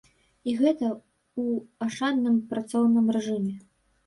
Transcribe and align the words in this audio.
І 0.51 0.53
гэта 0.61 0.87
ў 0.87 1.87
ашчадным 1.87 2.41
працоўным 2.55 3.13
рэжыме. 3.19 3.55